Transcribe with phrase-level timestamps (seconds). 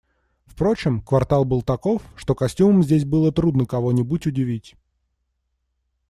[0.47, 4.75] Впрочем, квартал был таков, что костюмом здесь было трудно кого-нибудь удивить.